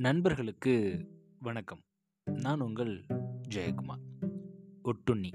[0.00, 1.06] நண்பர்களுக்கு
[1.38, 1.78] வணக்கம்.
[2.24, 3.06] நான் உங்கள்
[3.48, 4.30] ஜெயக்குமார்.
[4.84, 5.32] ஒட்டுண்ணி.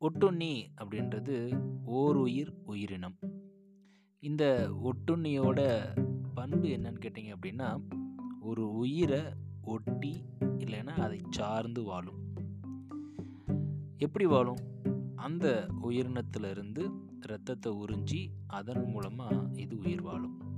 [0.00, 3.18] ஒட்டுண்ணி அப்படின்றது ஓர் உயிர் உயிரினம்.
[4.18, 5.86] இந்த ஒட்டுண்ணியோட
[6.34, 7.80] பண்பு என்னன்னு கேட்டிங்க அப்படின்னா
[8.40, 9.22] ஒரு உயிரை
[9.62, 12.34] ஒட்டி இல்லைன்னா அதை சார்ந்து வாழும்.
[13.98, 14.58] எப்படி வாழும்?
[15.16, 16.90] அந்த உயிரினத்திலிருந்து
[17.20, 20.51] இரத்தத்தை உறிஞ்சி அதன் மூலமாக இது உயிர் வாழும்.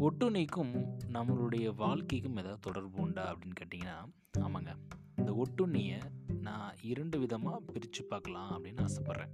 [0.00, 0.72] ஒட்டுண்ணிக்கும்
[1.12, 4.76] நம்மளுடைய வாழ்க்கைக்கும் ஏதாவது தொடர்பு உண்டா அப்படின்னு கேட்டிங்கன்னா ஆமாங்க.
[5.16, 6.00] இந்த ஒட்டுண்ணியை
[6.40, 9.32] நான் இரண்டு விதமாக பிரித்து பார்க்கலாம் அப்படின்னு ஆசைப்பட்றேன்.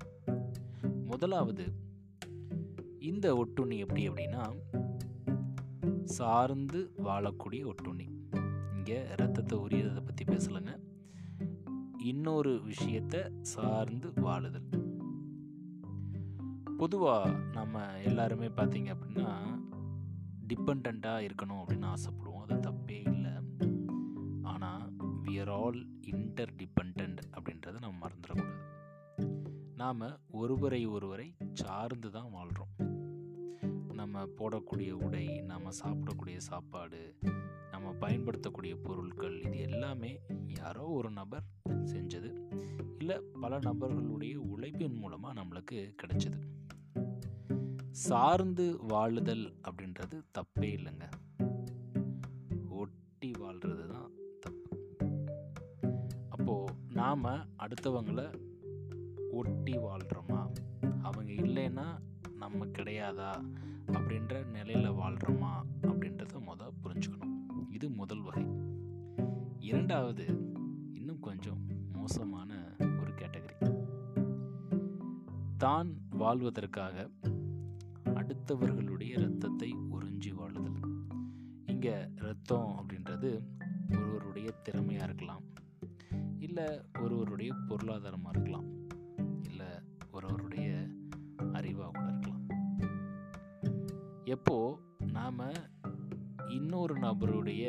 [1.04, 1.72] முதலாவது
[2.98, 4.56] இந்த ஒட்டுண்ணி எப்படி அப்படின்னா
[6.04, 8.06] சார்ந்து வாழக்கூடிய ஒட்டுண்ணி.
[8.74, 10.78] இங்கே ரத்தத்தை உரியதை பற்றி பேசலைங்க.
[11.98, 14.70] இன்னொரு விஷயத்தை சார்ந்து வாழுதல்.
[16.78, 19.60] பொதுவாக நம்ம எல்லாருமே பார்த்தீங்க அப்படின்னா
[20.48, 22.46] டிபெண்ட்டாக இருக்கணும் அப்படின்னு ஆசைப்படுவோம்.
[22.46, 23.32] அது தப்பே இல்லை.
[24.42, 28.70] ஆனால் we are all inter depend அப்படின்றத நம்ம மறந்துடக்கூடாது.
[29.76, 32.90] நாம் ஒருவரை ஒருவரை சார்ந்து தான் வாழ்கிறோம்
[33.92, 37.14] நம்ம போடக்கூடிய உடை நம்ம சாப்பிடக்கூடிய சாப்பாடு
[37.70, 42.30] நம்ம பயன்படுத்தக்கூடிய பொருட்கள் இது எல்லாமே யாரோ ஒரு நபர் செஞ்சது.
[42.98, 46.61] இல்லை பல நபர்களுடைய உழைப்பின் மூலமாக நம்மளுக்கு கிடைச்சது.
[47.92, 51.10] சார்ந்து வாழுதல் அப்படின்றது தப்பே இல்லைங்க.
[52.68, 54.78] ஒட்டி வாழ்கிறது தான் தப்பு.
[56.28, 57.24] அப்போது நாம்
[57.58, 58.34] அடுத்தவங்களை
[59.30, 60.52] ஒட்டி வாழ்கிறோமா
[61.02, 61.86] அவங்க இல்லைன்னா
[62.36, 63.44] நம்ம கிடையாதா?
[63.86, 67.70] அப்படின்ற நிலையில் வாழ்கிறோமா அப்படின்றத முதல் புரிஞ்சுக்கணும்.
[67.70, 68.46] இது முதல் வகை.
[69.58, 70.26] இரண்டாவது
[70.92, 73.84] இன்னும் கொஞ்சம் மோசமான ஒரு கேட்டகரி.
[75.56, 77.10] தான் வாழ்வதற்காக
[78.52, 80.80] அடுத்தவர்களுடைய இரத்தத்தை உறிஞ்சி வாழுதல்.
[81.72, 83.30] இங்கே ரத்தம் அப்படின்றது
[83.90, 85.44] ஒருவருடைய திறமையாக இருக்கலாம்.
[86.46, 86.66] இல்லை
[87.02, 88.66] ஒருவருடைய பொருளாதாரமாக இருக்கலாம்.
[89.48, 89.70] இல்லை
[90.10, 90.66] ஒருவருடைய
[91.58, 92.44] அறிவாக கூட இருக்கலாம்.
[94.34, 94.58] எப்போ
[95.16, 95.42] நாம்
[96.58, 97.64] இன்னொரு நபருடைய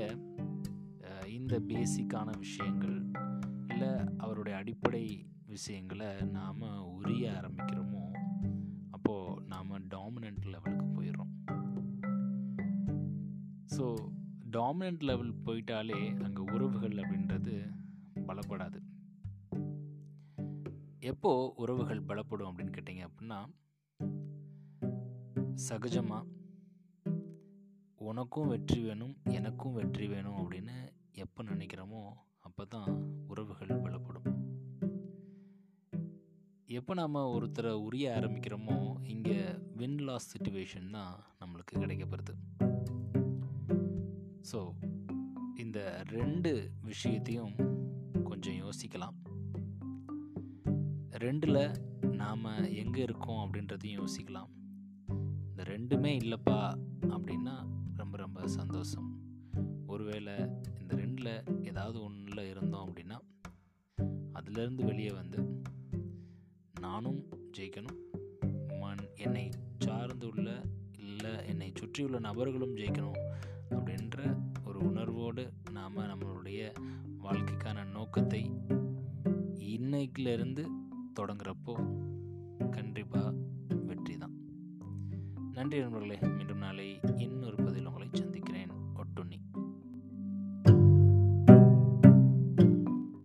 [1.37, 2.97] இந்த பேசிக்கான விஷயங்கள்
[3.67, 5.05] இல்லை அவருடைய அடிப்படை
[5.53, 8.02] விஷயங்களை நாம் உரிய ஆரம்பிக்கிறோமோ
[9.05, 11.31] அப்போது நாம் டாமினன்ட் லெவலுக்கு போயிடுறோம்.
[13.73, 13.85] ஸோ
[14.55, 17.55] டாமினன்ட் லெவல் போயிட்டாலே அங்கே உறவுகள் அப்படின்றது
[18.27, 18.79] பலப்படாது.
[21.11, 21.31] எப்போ
[21.63, 23.39] உறவுகள் பலப்படும் அப்படின்னு கேட்டிங்க அப்படின்னா
[25.67, 26.31] சகஜமாக
[28.11, 30.77] உனக்கும் வெற்றி வேணும் எனக்கும் வெற்றி வேணும் அப்படின்னு
[31.25, 32.05] எப்போ நினைக்கிறோமோ
[32.47, 32.89] அப்போ தான்
[33.33, 34.29] உறவுகள் பலப்படும்.
[36.79, 39.37] எப்போ நாம் ஒருத்தரை உரிய ஆரம்பிக்கிறோமோ இங்கே
[39.75, 42.33] வின் லாஸ் சுச்சுவேஷன் தான் நம்மளுக்கு கிடைக்கப்படுது
[44.51, 44.59] ஸோ
[45.55, 45.79] இந்த
[46.09, 46.51] ரெண்டு
[46.81, 47.53] விஷயத்தையும்
[48.23, 49.15] கொஞ்சம் யோசிக்கலாம்.
[51.23, 51.61] ரெண்டில்
[52.11, 54.49] நாம் எங்கே இருக்கோம் அப்படின்றதையும் யோசிக்கலாம்.
[55.49, 56.59] இந்த ரெண்டுமே இல்லைப்பா
[57.09, 57.55] அப்படின்னா
[57.95, 59.09] ரொம்ப ரொம்ப சந்தோஷம்.
[59.87, 60.35] ஒருவேளை
[60.81, 61.33] இந்த ரெண்டில்
[61.63, 63.19] ஏதாவது ஒன்றில் இருந்தோம் அப்படின்னா
[64.33, 65.39] அதுலேருந்து வெளியே வந்து
[66.83, 67.19] நானும்
[67.57, 67.99] ஜெயிக்கணும்.
[68.79, 69.45] மண் என்னை
[69.77, 70.49] சார்ந்து உள்ள
[71.03, 73.19] இல்லை என்னை சுற்றியுள்ள நபர்களும் ஜெயிக்கணும்
[73.69, 74.17] அப்படின்ற
[74.65, 76.61] ஒரு உணர்வோடு நாம் நம்மளுடைய
[77.23, 78.41] வாழ்க்கைக்கான நோக்கத்தை
[79.73, 80.63] இன்னைக்கிலிருந்து
[81.19, 81.73] தொடங்குறப்போ
[82.71, 83.31] கண்டிப்பாக
[83.85, 84.35] வெற்றி தான்
[85.51, 87.32] நன்றி நண்பர்களே மீண்டும் நாளை இன்னொரு